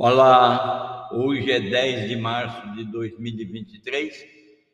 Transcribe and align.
Olá, 0.00 1.08
hoje 1.12 1.50
é 1.50 1.58
10 1.58 2.08
de 2.08 2.14
março 2.14 2.72
de 2.76 2.84
2023. 2.84 4.14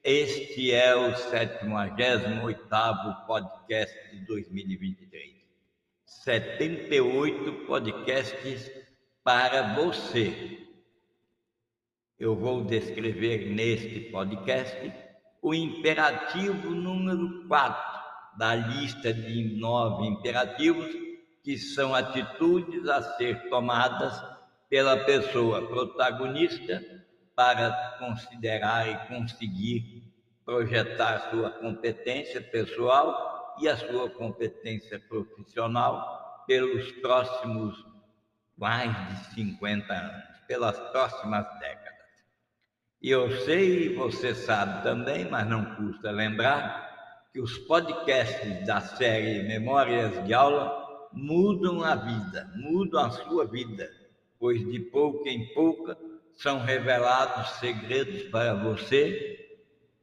Este 0.04 0.70
é 0.70 0.94
o 0.94 1.16
78 1.16 2.68
podcast 3.26 4.10
de 4.10 4.26
2023. 4.26 5.32
78 6.04 7.64
podcasts 7.66 8.70
para 9.24 9.74
você. 9.76 10.58
Eu 12.18 12.36
vou 12.36 12.62
descrever 12.62 13.50
neste 13.50 14.00
podcast 14.10 14.92
o 15.40 15.54
imperativo 15.54 16.68
número 16.68 17.48
4 17.48 17.82
da 18.36 18.54
lista 18.54 19.10
de 19.10 19.58
nove 19.58 20.06
imperativos, 20.06 20.94
que 21.42 21.56
são 21.56 21.94
atitudes 21.94 22.86
a 22.86 23.00
ser 23.16 23.48
tomadas 23.48 24.33
pela 24.74 25.04
pessoa 25.04 25.64
protagonista 25.68 26.82
para 27.36 27.96
considerar 28.00 28.88
e 28.88 29.06
conseguir 29.06 30.02
projetar 30.44 31.30
sua 31.30 31.48
competência 31.48 32.40
pessoal 32.40 33.56
e 33.60 33.68
a 33.68 33.76
sua 33.76 34.10
competência 34.10 34.98
profissional 34.98 36.44
pelos 36.48 36.90
próximos 36.90 37.86
mais 38.56 38.90
de 39.10 39.34
50 39.34 39.94
anos, 39.94 40.24
pelas 40.48 40.76
próximas 40.90 41.46
décadas. 41.60 42.08
E 43.00 43.10
eu 43.10 43.30
sei, 43.44 43.94
você 43.94 44.34
sabe 44.34 44.82
também, 44.82 45.30
mas 45.30 45.46
não 45.46 45.76
custa 45.76 46.10
lembrar, 46.10 47.28
que 47.32 47.40
os 47.40 47.58
podcasts 47.58 48.66
da 48.66 48.80
série 48.80 49.44
Memórias 49.44 50.26
de 50.26 50.34
Aula 50.34 51.08
mudam 51.12 51.84
a 51.84 51.94
vida, 51.94 52.50
mudam 52.56 53.04
a 53.04 53.10
sua 53.10 53.46
vida 53.46 53.88
pois 54.44 54.62
de 54.70 54.78
pouco 54.78 55.26
em 55.26 55.46
pouco 55.54 55.96
são 56.34 56.62
revelados 56.62 57.48
segredos 57.60 58.24
para 58.24 58.52
você 58.52 59.58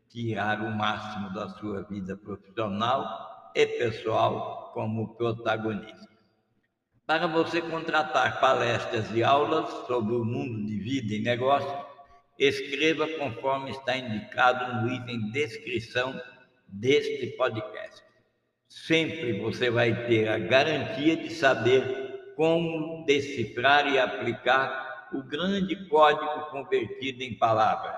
tirar 0.09 0.61
o 0.61 0.71
máximo 0.71 1.31
da 1.31 1.47
sua 1.49 1.83
vida 1.83 2.17
profissional 2.17 3.51
e 3.53 3.67
pessoal 3.67 4.71
como 4.73 5.13
protagonista. 5.13 6.09
Para 7.05 7.27
você 7.27 7.61
contratar 7.61 8.41
palestras 8.41 9.15
e 9.15 9.23
aulas 9.23 9.69
sobre 9.85 10.15
o 10.15 10.25
mundo 10.25 10.65
de 10.65 10.79
vida 10.79 11.13
e 11.13 11.21
negócio, 11.21 11.85
escreva 12.39 13.07
conforme 13.19 13.69
está 13.69 13.95
indicado 13.95 14.81
no 14.81 14.91
item 14.91 15.29
descrição 15.29 16.19
deste 16.67 17.27
podcast. 17.37 18.03
Sempre 18.67 19.39
você 19.39 19.69
vai 19.69 20.07
ter 20.07 20.29
a 20.29 20.39
garantia 20.39 21.15
de 21.15 21.29
saber 21.29 22.10
como 22.41 23.05
decifrar 23.05 23.85
e 23.85 23.99
aplicar 23.99 25.09
o 25.13 25.21
grande 25.21 25.75
código 25.87 26.49
convertido 26.49 27.21
em 27.21 27.37
palavras. 27.37 27.95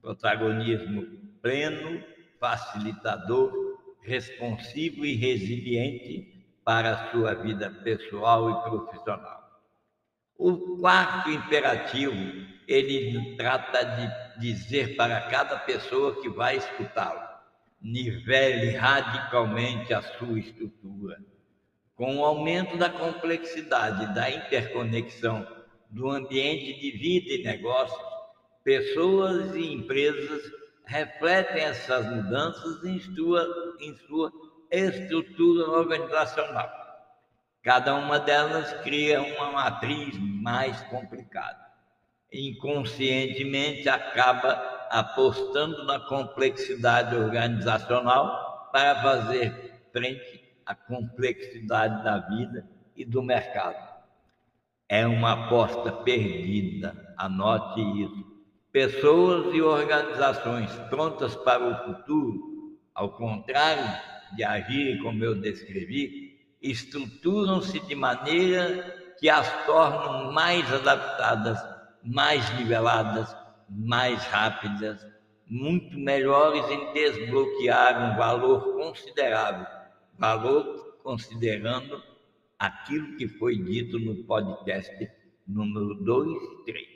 Protagonismo 0.00 1.04
pleno, 1.42 2.02
facilitador, 2.40 3.52
responsivo 4.00 5.04
e 5.04 5.16
resiliente 5.16 6.46
para 6.64 6.92
a 6.92 7.10
sua 7.10 7.34
vida 7.34 7.68
pessoal 7.84 8.48
e 8.48 8.70
profissional. 8.70 9.60
O 10.38 10.78
quarto 10.78 11.28
imperativo, 11.28 12.16
ele 12.66 13.36
trata 13.36 13.84
de 13.84 14.40
dizer 14.40 14.96
para 14.96 15.20
cada 15.28 15.58
pessoa 15.58 16.22
que 16.22 16.30
vai 16.30 16.56
escutá-lo: 16.56 17.20
nivele 17.82 18.70
radicalmente 18.78 19.92
a 19.92 20.00
sua 20.00 20.38
estrutura 20.38 21.25
com 21.96 22.18
o 22.18 22.24
aumento 22.24 22.76
da 22.76 22.90
complexidade 22.90 24.14
da 24.14 24.30
interconexão 24.30 25.46
do 25.88 26.10
ambiente 26.10 26.78
de 26.78 26.90
vida 26.90 27.32
e 27.32 27.42
negócios, 27.42 27.98
pessoas 28.62 29.54
e 29.56 29.72
empresas 29.72 30.42
refletem 30.84 31.62
essas 31.62 32.04
mudanças 32.06 32.84
em 32.84 33.00
sua, 33.00 33.46
em 33.80 33.96
sua 34.06 34.30
estrutura 34.70 35.70
organizacional. 35.70 36.70
Cada 37.62 37.94
uma 37.94 38.20
delas 38.20 38.72
cria 38.82 39.22
uma 39.22 39.50
matriz 39.52 40.16
mais 40.18 40.80
complicada. 40.82 41.64
Inconscientemente 42.32 43.88
acaba 43.88 44.52
apostando 44.90 45.84
na 45.84 45.98
complexidade 46.00 47.16
organizacional 47.16 48.70
para 48.70 49.02
fazer 49.02 49.80
frente 49.92 50.45
a 50.66 50.74
complexidade 50.74 52.02
da 52.02 52.18
vida 52.18 52.68
e 52.96 53.04
do 53.04 53.22
mercado. 53.22 53.86
É 54.88 55.06
uma 55.06 55.46
aposta 55.46 55.92
perdida, 55.92 57.14
anote 57.16 57.80
isso. 58.02 58.36
Pessoas 58.72 59.54
e 59.54 59.62
organizações 59.62 60.70
prontas 60.90 61.34
para 61.36 61.64
o 61.64 61.84
futuro, 61.86 62.76
ao 62.92 63.10
contrário 63.10 63.84
de 64.34 64.42
agirem 64.42 64.98
como 65.02 65.24
eu 65.24 65.40
descrevi, 65.40 66.36
estruturam-se 66.60 67.78
de 67.80 67.94
maneira 67.94 69.14
que 69.18 69.30
as 69.30 69.64
tornam 69.66 70.32
mais 70.32 70.70
adaptadas, 70.72 71.58
mais 72.02 72.58
niveladas, 72.58 73.34
mais 73.68 74.22
rápidas, 74.24 75.06
muito 75.48 75.96
melhores 75.96 76.68
em 76.70 76.92
desbloquear 76.92 78.12
um 78.12 78.16
valor 78.16 78.74
considerável 78.76 79.75
valor 80.18 80.98
considerando 81.02 82.02
aquilo 82.58 83.16
que 83.16 83.28
foi 83.28 83.56
dito 83.58 83.98
no 83.98 84.24
podcast 84.24 85.08
número 85.46 85.94
2 85.94 86.28
e 86.28 86.64
3, 86.64 86.86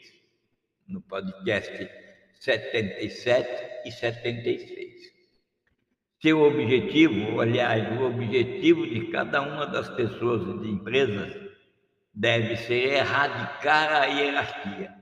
no 0.88 1.00
podcast 1.02 1.88
77 2.40 3.86
e 3.86 3.92
76. 3.92 4.90
Seu 6.20 6.42
objetivo, 6.42 7.40
aliás, 7.40 7.98
o 7.98 8.04
objetivo 8.04 8.86
de 8.86 9.10
cada 9.10 9.42
uma 9.42 9.66
das 9.66 9.88
pessoas 9.90 10.42
e 10.42 10.58
de 10.60 10.70
empresas 10.70 11.34
deve 12.12 12.56
ser 12.56 12.92
erradicar 12.92 14.02
a 14.02 14.06
hierarquia, 14.06 14.94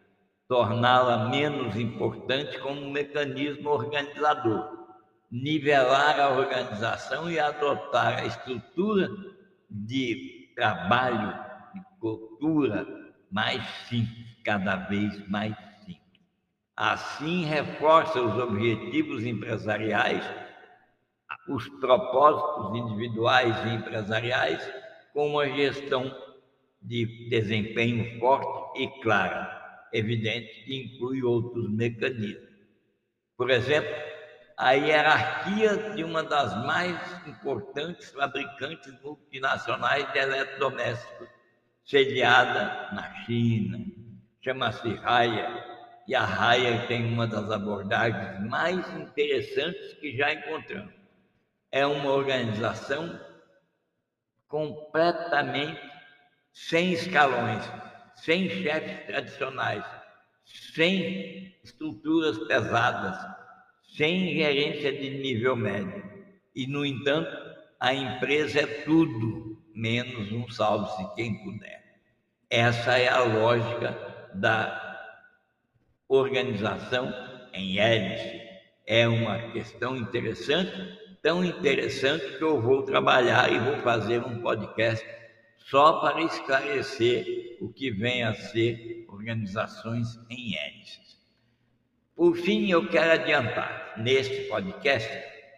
torná-la 0.46 1.28
menos 1.28 1.74
importante 1.76 2.58
como 2.58 2.80
um 2.80 2.90
mecanismo 2.90 3.70
organizador 3.70 4.78
nivelar 5.31 6.19
a 6.19 6.31
organização 6.31 7.31
e 7.31 7.39
adotar 7.39 8.19
a 8.19 8.27
estrutura 8.27 9.09
de 9.71 10.53
trabalho, 10.55 11.34
de 11.75 11.81
cultura 12.00 12.87
mais 13.31 13.62
simples, 13.89 14.27
cada 14.44 14.77
vez 14.77 15.28
mais 15.28 15.55
simples. 15.81 16.22
Assim, 16.75 17.44
reforça 17.44 18.21
os 18.21 18.39
objetivos 18.39 19.25
empresariais, 19.25 20.25
os 21.49 21.69
propósitos 21.81 22.78
individuais 22.78 23.55
e 23.66 23.75
empresariais, 23.75 24.72
com 25.12 25.28
uma 25.28 25.49
gestão 25.49 26.15
de 26.81 27.28
desempenho 27.28 28.19
forte 28.19 28.83
e 28.83 28.89
clara, 29.03 29.89
evidente 29.93 30.65
que 30.65 30.83
inclui 30.83 31.22
outros 31.22 31.69
mecanismos. 31.71 32.49
Por 33.37 33.50
exemplo, 33.50 34.07
a 34.58 34.72
hierarquia 34.72 35.76
de 35.94 36.02
uma 36.02 36.24
das 36.24 36.52
mais 36.66 36.98
importantes 37.28 38.10
fabricantes 38.10 38.92
multinacionais 39.00 40.12
de 40.12 40.19
eletrodomésticos, 40.19 41.28
sediada 41.84 42.88
na 42.92 43.24
China. 43.24 43.86
Chama-se 44.42 44.94
Raya, 44.94 45.64
e 46.08 46.14
a 46.14 46.24
Raya 46.24 46.86
tem 46.88 47.06
uma 47.12 47.28
das 47.28 47.48
abordagens 47.52 48.44
mais 48.50 48.78
interessantes 48.97 49.94
que 49.94 50.16
já 50.16 50.32
encontramos. 50.32 50.92
É 51.70 51.86
uma 51.86 52.10
organização 52.10 53.20
completamente 54.48 55.80
sem 56.52 56.94
escalões, 56.94 57.62
sem 58.16 58.48
chefes 58.48 59.06
tradicionais, 59.06 59.84
sem 60.44 61.54
estruturas 61.62 62.38
pesadas, 62.48 63.38
sem 63.88 64.34
gerência 64.34 64.92
de 64.92 65.10
nível 65.10 65.56
médio. 65.56 66.02
E, 66.54 66.66
no 66.66 66.84
entanto, 66.84 67.36
a 67.80 67.94
empresa 67.94 68.60
é 68.60 68.66
tudo 68.84 69.62
menos 69.74 70.32
um 70.32 70.48
salve-se 70.50 71.14
quem 71.14 71.42
puder. 71.42 71.78
Essa 72.50 72.98
é 72.98 73.08
a 73.08 73.22
lógica 73.22 73.96
da 74.34 74.84
organização 76.08 77.12
em 77.52 77.78
hélice. 77.78 78.40
É 78.86 79.06
uma 79.06 79.52
questão 79.52 79.96
interessante, 79.96 80.72
tão 81.22 81.44
interessante 81.44 82.38
que 82.38 82.42
eu 82.42 82.60
vou 82.60 82.82
trabalhar 82.82 83.52
e 83.52 83.58
vou 83.58 83.76
fazer 83.82 84.24
um 84.24 84.40
podcast 84.40 85.04
só 85.58 86.00
para 86.00 86.22
esclarecer 86.22 87.58
o 87.60 87.70
que 87.70 87.90
vem 87.90 88.22
a 88.22 88.34
ser 88.34 89.04
organizações 89.08 90.18
em 90.30 90.56
hélices. 90.56 91.08
Por 92.18 92.34
fim, 92.34 92.68
eu 92.68 92.84
quero 92.88 93.12
adiantar 93.12 93.94
neste 93.97 94.48
podcast 94.48 95.09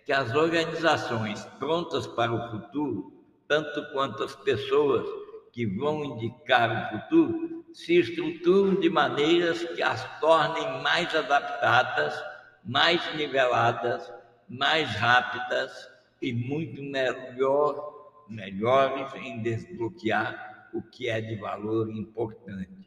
que 0.05 0.13
as 0.13 0.35
organizações 0.35 1.43
prontas 1.59 2.07
para 2.07 2.31
o 2.31 2.51
futuro, 2.51 3.25
tanto 3.49 3.83
quanto 3.95 4.23
as 4.23 4.37
pessoas 4.37 5.09
que 5.55 5.65
vão 5.65 6.05
indicar 6.05 6.71
o 6.71 6.99
futuro, 6.99 7.65
se 7.73 7.99
estruturam 7.99 8.79
de 8.79 8.91
maneiras 8.91 9.65
que 9.65 9.83
as 9.83 10.21
tornem 10.21 10.83
mais 10.83 11.15
adaptadas, 11.17 12.23
mais 12.63 13.01
niveladas, 13.15 14.13
mais 14.47 14.91
rápidas 14.97 15.73
e 16.21 16.31
muito 16.31 16.83
melhor, 16.83 18.27
melhores 18.29 19.15
em 19.15 19.41
desbloquear 19.41 20.69
o 20.75 20.83
que 20.83 21.09
é 21.09 21.23
de 21.23 21.37
valor 21.37 21.91
importante. 21.91 22.87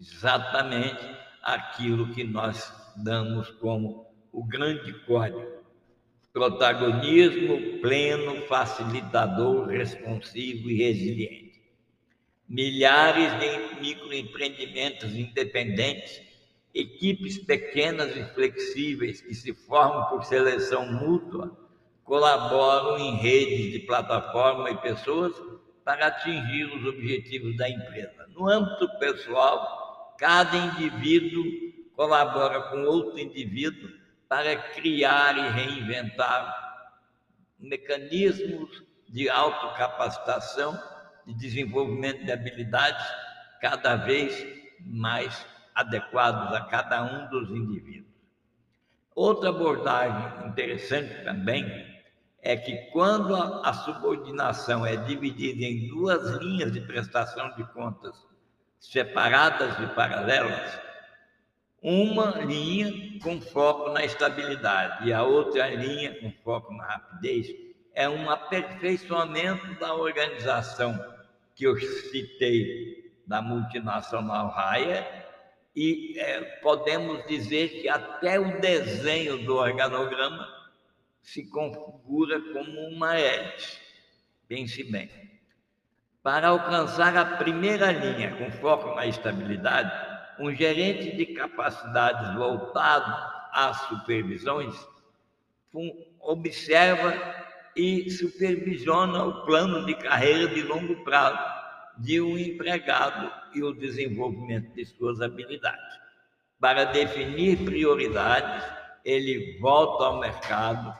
Exatamente 0.00 1.06
aquilo 1.42 2.14
que 2.14 2.24
nós 2.24 2.79
damos 2.96 3.50
como 3.52 4.06
o 4.32 4.44
grande 4.44 4.92
código. 5.04 5.60
Protagonismo 6.32 7.80
pleno, 7.80 8.42
facilitador, 8.46 9.68
responsivo 9.68 10.70
e 10.70 10.76
resiliente. 10.76 11.60
Milhares 12.48 13.32
de 13.40 13.80
microempreendimentos 13.80 15.14
independentes, 15.14 16.22
equipes 16.72 17.38
pequenas 17.38 18.16
e 18.16 18.24
flexíveis 18.34 19.20
que 19.20 19.34
se 19.34 19.52
formam 19.52 20.08
por 20.08 20.24
seleção 20.24 20.92
mútua, 20.92 21.56
colaboram 22.04 22.98
em 22.98 23.16
redes 23.16 23.72
de 23.72 23.80
plataforma 23.80 24.70
e 24.70 24.76
pessoas 24.78 25.32
para 25.84 26.06
atingir 26.06 26.64
os 26.66 26.84
objetivos 26.86 27.56
da 27.56 27.68
empresa. 27.68 28.26
No 28.34 28.48
âmbito 28.48 28.88
pessoal, 28.98 30.14
cada 30.18 30.56
indivíduo 30.56 31.69
colabora 32.00 32.62
com 32.70 32.82
outro 32.84 33.18
indivíduo 33.18 33.90
para 34.26 34.56
criar 34.56 35.36
e 35.36 35.50
reinventar 35.50 36.96
mecanismos 37.58 38.82
de 39.06 39.28
autocapacitação, 39.28 40.82
de 41.26 41.34
desenvolvimento 41.34 42.24
de 42.24 42.32
habilidades 42.32 43.06
cada 43.60 43.96
vez 43.96 44.46
mais 44.80 45.44
adequados 45.74 46.56
a 46.56 46.62
cada 46.62 47.02
um 47.02 47.28
dos 47.28 47.50
indivíduos. 47.50 48.14
Outra 49.14 49.50
abordagem 49.50 50.48
interessante 50.48 51.22
também 51.22 51.66
é 52.40 52.56
que 52.56 52.78
quando 52.92 53.36
a 53.36 53.74
subordinação 53.74 54.86
é 54.86 54.96
dividida 54.96 55.64
em 55.66 55.86
duas 55.88 56.38
linhas 56.38 56.72
de 56.72 56.80
prestação 56.80 57.54
de 57.56 57.64
contas 57.74 58.16
separadas 58.78 59.78
e 59.80 59.94
paralelas, 59.94 60.89
uma 61.82 62.40
linha 62.42 63.18
com 63.22 63.40
foco 63.40 63.90
na 63.90 64.04
estabilidade 64.04 65.08
e 65.08 65.12
a 65.12 65.22
outra 65.22 65.68
linha 65.68 66.18
com 66.20 66.30
foco 66.42 66.72
na 66.74 66.84
rapidez, 66.84 67.48
é 67.94 68.08
um 68.08 68.30
aperfeiçoamento 68.30 69.78
da 69.78 69.94
organização 69.94 70.98
que 71.54 71.64
eu 71.64 71.78
citei 71.78 73.12
da 73.26 73.40
multinacional 73.40 74.48
Raia 74.48 75.06
e 75.74 76.18
é, 76.18 76.40
podemos 76.62 77.26
dizer 77.26 77.80
que 77.80 77.88
até 77.88 78.38
o 78.38 78.60
desenho 78.60 79.44
do 79.44 79.56
organograma 79.56 80.46
se 81.22 81.48
configura 81.48 82.40
como 82.52 82.80
uma 82.88 83.16
hélice. 83.16 83.78
Pense 84.48 84.82
bem. 84.84 85.08
Para 86.22 86.48
alcançar 86.48 87.16
a 87.16 87.36
primeira 87.36 87.92
linha 87.92 88.36
com 88.36 88.50
foco 88.50 88.94
na 88.94 89.06
estabilidade, 89.06 90.09
um 90.40 90.54
gerente 90.54 91.14
de 91.14 91.26
capacidades 91.26 92.34
voltado 92.34 93.14
às 93.52 93.76
supervisões 93.88 94.74
observa 96.20 97.14
e 97.76 98.10
supervisiona 98.10 99.22
o 99.24 99.44
plano 99.44 99.84
de 99.84 99.94
carreira 99.94 100.48
de 100.48 100.62
longo 100.62 101.04
prazo 101.04 101.38
de 101.98 102.20
um 102.20 102.38
empregado 102.38 103.30
e 103.54 103.62
o 103.62 103.74
desenvolvimento 103.74 104.74
de 104.74 104.84
suas 104.86 105.20
habilidades. 105.20 106.00
Para 106.58 106.84
definir 106.84 107.58
prioridades, 107.58 108.64
ele 109.04 109.58
volta 109.58 110.04
ao 110.04 110.20
mercado, 110.20 110.98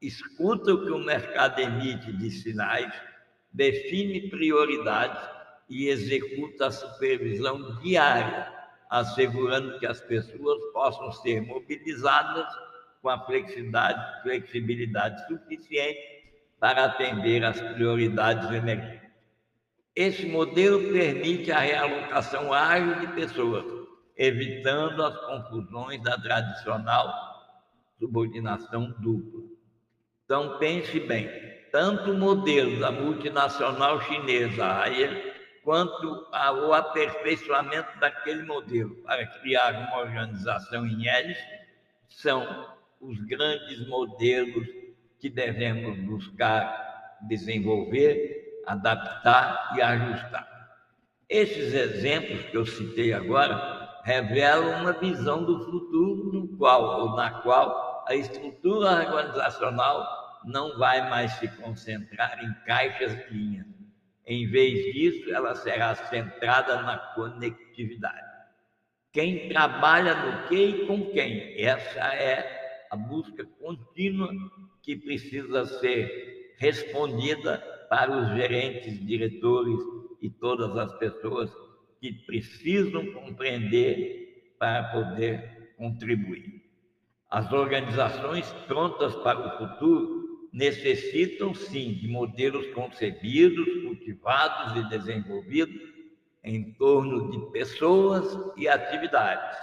escuta 0.00 0.74
o 0.74 0.84
que 0.84 0.90
o 0.90 0.98
mercado 0.98 1.60
emite 1.60 2.12
de 2.12 2.30
sinais, 2.30 2.92
define 3.52 4.28
prioridades 4.28 5.22
e 5.68 5.88
executa 5.88 6.66
a 6.66 6.72
supervisão 6.72 7.78
diária 7.80 8.61
assegurando 8.92 9.78
que 9.78 9.86
as 9.86 10.02
pessoas 10.02 10.60
possam 10.74 11.10
ser 11.12 11.40
mobilizadas 11.40 12.46
com 13.00 13.08
a 13.08 13.18
flexibilidade, 13.24 14.22
flexibilidade 14.22 15.26
suficiente 15.26 15.98
para 16.60 16.84
atender 16.84 17.42
às 17.42 17.58
prioridades 17.58 18.50
emergentes. 18.50 19.10
Esse 19.96 20.26
modelo 20.26 20.92
permite 20.92 21.50
a 21.50 21.60
realocação 21.60 22.52
ágil 22.52 23.00
de 23.00 23.06
pessoas, 23.14 23.64
evitando 24.14 25.02
as 25.02 25.16
confusões 25.24 26.02
da 26.02 26.18
tradicional 26.18 27.10
subordinação 27.98 28.94
dupla. 28.98 29.40
Então, 30.26 30.58
pense 30.58 31.00
bem: 31.00 31.30
tanto 31.72 32.10
o 32.10 32.18
modelo 32.18 32.78
da 32.78 32.92
multinacional 32.92 34.02
chinesa, 34.02 34.66
a 34.66 34.82
quanto 35.62 36.26
ao 36.32 36.72
aperfeiçoamento 36.72 37.98
daquele 37.98 38.42
modelo 38.42 38.94
para 39.02 39.26
criar 39.26 39.74
uma 39.74 39.98
organização 39.98 40.86
em 40.86 41.08
hélice 41.08 41.40
são 42.08 42.68
os 43.00 43.18
grandes 43.26 43.86
modelos 43.88 44.66
que 45.18 45.30
devemos 45.30 45.98
buscar 46.00 47.18
desenvolver, 47.22 48.62
adaptar 48.66 49.72
e 49.76 49.82
ajustar. 49.82 50.48
Esses 51.28 51.72
exemplos 51.72 52.44
que 52.46 52.56
eu 52.56 52.66
citei 52.66 53.12
agora 53.12 54.00
revelam 54.04 54.82
uma 54.82 54.92
visão 54.92 55.44
do 55.44 55.64
futuro 55.64 56.32
no 56.32 56.56
qual 56.58 57.00
ou 57.00 57.16
na 57.16 57.30
qual 57.40 58.04
a 58.08 58.14
estrutura 58.14 58.90
organizacional 58.90 60.40
não 60.44 60.76
vai 60.76 61.08
mais 61.08 61.32
se 61.34 61.48
concentrar 61.48 62.42
em 62.44 62.52
caixas 62.66 63.12
e 63.12 63.34
linhas, 63.34 63.66
em 64.26 64.46
vez 64.48 64.92
disso, 64.92 65.32
ela 65.32 65.54
será 65.54 65.94
centrada 65.94 66.82
na 66.82 66.96
conectividade. 66.96 68.32
Quem 69.12 69.48
trabalha 69.48 70.14
no 70.14 70.48
que 70.48 70.54
e 70.54 70.86
com 70.86 71.10
quem? 71.10 71.60
Essa 71.60 72.14
é 72.14 72.86
a 72.90 72.96
busca 72.96 73.44
contínua 73.60 74.30
que 74.82 74.96
precisa 74.96 75.66
ser 75.66 76.54
respondida 76.58 77.58
para 77.90 78.10
os 78.10 78.28
gerentes, 78.34 79.04
diretores 79.04 79.78
e 80.20 80.30
todas 80.30 80.76
as 80.76 80.92
pessoas 80.98 81.50
que 82.00 82.12
precisam 82.12 83.12
compreender 83.12 84.54
para 84.58 84.84
poder 84.84 85.74
contribuir. 85.76 86.62
As 87.28 87.52
organizações 87.52 88.50
prontas 88.66 89.14
para 89.16 89.38
o 89.38 89.58
futuro 89.58 90.31
necessitam 90.52 91.54
sim 91.54 91.94
de 91.94 92.06
modelos 92.08 92.66
concebidos, 92.74 93.66
cultivados 93.82 94.76
e 94.76 94.88
desenvolvidos 94.90 95.92
em 96.44 96.72
torno 96.74 97.30
de 97.30 97.52
pessoas 97.52 98.38
e 98.56 98.68
atividades. 98.68 99.58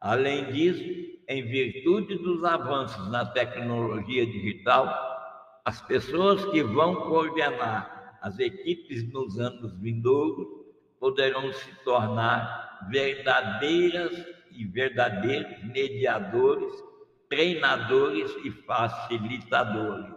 Além 0.00 0.50
disso, 0.52 0.82
em 1.28 1.42
virtude 1.46 2.16
dos 2.18 2.44
avanços 2.44 3.10
na 3.10 3.26
tecnologia 3.26 4.24
digital, 4.26 4.86
as 5.64 5.80
pessoas 5.82 6.44
que 6.46 6.62
vão 6.62 6.94
coordenar 6.94 8.18
as 8.22 8.38
equipes 8.38 9.10
nos 9.12 9.38
anos 9.38 9.78
vindouros 9.80 10.46
poderão 11.00 11.52
se 11.52 11.74
tornar 11.84 12.88
verdadeiras 12.90 14.12
e 14.52 14.64
verdadeiros 14.64 15.62
mediadores 15.64 16.72
treinadores 17.34 18.30
e 18.44 18.50
facilitadores. 18.50 20.14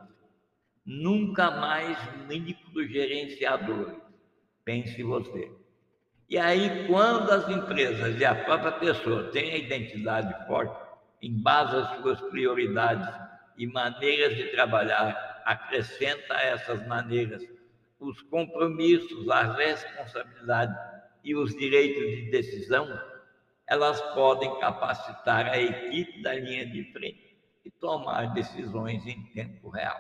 Nunca 0.86 1.50
mais 1.50 1.98
microgerenciadores. 2.28 3.98
Pense 4.64 5.02
você. 5.02 5.52
E 6.30 6.38
aí, 6.38 6.86
quando 6.86 7.32
as 7.32 7.50
empresas 7.50 8.20
e 8.20 8.26
a 8.26 8.36
própria 8.36 8.74
pessoa 8.74 9.32
têm 9.32 9.52
a 9.52 9.58
identidade 9.58 10.46
forte, 10.46 10.78
em 11.22 11.42
base 11.42 11.76
às 11.76 12.02
suas 12.02 12.22
prioridades 12.30 13.08
e 13.58 13.66
maneiras 13.66 14.36
de 14.36 14.52
trabalhar, 14.52 15.42
acrescenta 15.44 16.36
a 16.36 16.44
essas 16.44 16.86
maneiras 16.86 17.42
os 18.00 18.22
compromissos, 18.24 19.28
as 19.28 19.58
responsabilidades 19.58 20.76
e 21.24 21.36
os 21.36 21.56
direitos 21.56 22.04
de 22.04 22.30
decisão, 22.30 22.88
elas 23.68 24.02
podem 24.14 24.60
capacitar 24.60 25.48
a 25.48 25.60
equipe 25.60 26.22
da 26.22 26.34
linha 26.34 26.66
de 26.66 26.92
frente 26.94 27.38
e 27.66 27.70
tomar 27.70 28.34
decisões 28.34 29.06
em 29.06 29.22
tempo 29.34 29.70
real. 29.70 30.00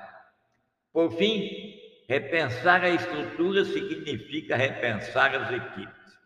Por 0.93 1.11
fim, 1.11 1.75
repensar 2.07 2.83
a 2.83 2.89
estrutura 2.89 3.65
significa 3.65 4.55
repensar 4.55 5.35
as 5.35 5.51
equipes. 5.51 6.17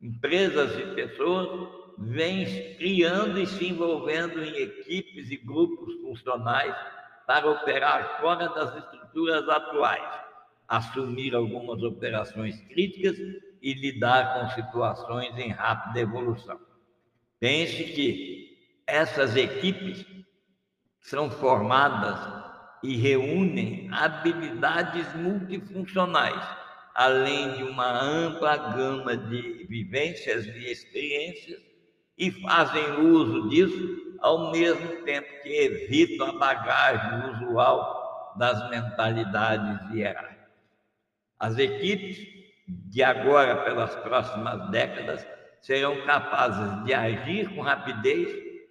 Empresas 0.00 0.78
e 0.78 0.94
pessoas 0.94 1.68
vêm 1.98 2.74
criando 2.76 3.38
e 3.38 3.46
se 3.46 3.68
envolvendo 3.68 4.42
em 4.42 4.56
equipes 4.56 5.30
e 5.30 5.36
grupos 5.36 5.94
funcionais 6.00 6.74
para 7.26 7.50
operar 7.50 8.20
fora 8.20 8.48
das 8.48 8.74
estruturas 8.76 9.46
atuais, 9.48 10.20
assumir 10.66 11.34
algumas 11.34 11.82
operações 11.82 12.58
críticas 12.68 13.18
e 13.60 13.74
lidar 13.74 14.40
com 14.40 14.48
situações 14.54 15.36
em 15.36 15.50
rápida 15.50 16.00
evolução. 16.00 16.67
Pense 17.40 17.84
que 17.84 18.82
essas 18.86 19.36
equipes 19.36 20.04
são 21.00 21.30
formadas 21.30 22.18
e 22.82 22.96
reúnem 22.96 23.88
habilidades 23.92 25.14
multifuncionais, 25.14 26.42
além 26.94 27.52
de 27.56 27.62
uma 27.62 28.02
ampla 28.02 28.56
gama 28.56 29.16
de 29.16 29.66
vivências 29.68 30.46
e 30.46 30.70
experiências, 30.70 31.60
e 32.16 32.30
fazem 32.42 33.00
uso 33.00 33.48
disso 33.48 34.16
ao 34.20 34.50
mesmo 34.50 35.04
tempo 35.04 35.28
que 35.42 35.48
evitam 35.48 36.30
a 36.30 36.38
bagagem 36.38 37.30
usual 37.30 38.34
das 38.36 38.68
mentalidades 38.70 39.94
hierárquicas. 39.94 40.38
As 41.38 41.56
equipes 41.56 42.18
de 42.66 43.02
agora 43.02 43.64
pelas 43.64 43.94
próximas 43.96 44.68
décadas 44.70 45.24
serão 45.60 46.04
capazes 46.04 46.84
de 46.84 46.94
agir 46.94 47.54
com 47.54 47.62
rapidez, 47.62 48.28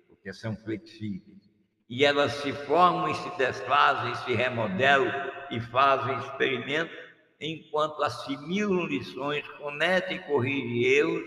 porque 0.07 0.33
são 0.33 0.55
flexíveis, 0.55 1.49
e 1.89 2.03
elas 2.03 2.33
se 2.33 2.51
formam 2.51 3.09
e 3.09 3.15
se 3.15 3.37
desfazem, 3.37 4.15
se 4.15 4.33
remodelam 4.33 5.11
e 5.51 5.59
fazem 5.59 6.17
experimentos 6.19 6.95
enquanto 7.39 8.03
assimilam 8.03 8.85
lições, 8.85 9.47
cometem 9.59 10.17
e 10.17 10.23
corrigem 10.23 10.83
erros 10.83 11.23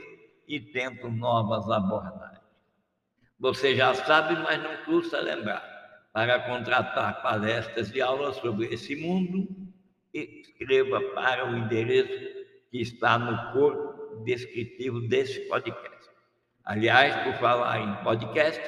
e 0.47 0.61
tentam 0.61 1.11
novas 1.11 1.71
abordagens. 1.71 2.41
Você 3.39 3.75
já 3.75 3.95
sabe, 3.95 4.35
mas 4.43 4.63
não 4.63 4.85
custa 4.85 5.21
lembrar. 5.21 5.69
Para 6.13 6.41
contratar 6.41 7.23
palestras 7.23 7.95
e 7.95 8.03
aulas 8.03 8.37
sobre 8.37 8.67
esse 8.67 8.97
mundo, 8.97 9.49
escreva 10.13 11.01
para 11.15 11.49
o 11.49 11.57
endereço 11.57 12.41
que 12.71 12.81
está 12.81 13.17
no 13.17 13.53
corpo 13.53 14.00
descritivo 14.25 15.01
desse 15.09 15.41
podcast. 15.49 16.11
Aliás, 16.65 17.25
por 17.25 17.35
falar 17.41 17.81
em 17.81 18.05
podcast, 18.05 18.61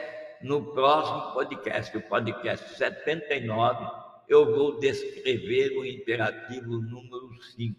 no 0.42 0.72
próximo 0.72 1.32
podcast, 1.34 1.96
o 1.96 2.02
podcast 2.02 2.75
79, 2.76 3.87
eu 4.28 4.54
vou 4.54 4.80
descrever 4.80 5.76
o 5.78 5.84
imperativo 5.84 6.80
número 6.80 7.30
5, 7.56 7.78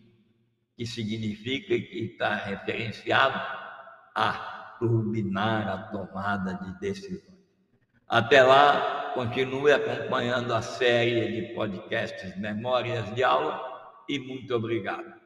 que 0.78 0.86
significa 0.86 1.78
que 1.78 2.12
está 2.12 2.36
referenciado 2.36 3.40
a 4.16 4.76
turbinar 4.80 5.68
a 5.68 5.78
tomada 5.92 6.54
de 6.56 6.80
decisões. 6.80 7.34
Até 8.08 8.44
lá, 8.44 9.12
continue 9.14 9.72
acompanhando 9.72 10.54
a 10.54 10.62
série 10.62 11.32
de 11.32 11.54
podcasts 11.54 12.38
Memórias 12.38 13.14
de 13.16 13.24
Aula 13.24 13.60
e 14.08 14.20
muito 14.20 14.54
obrigado. 14.56 15.23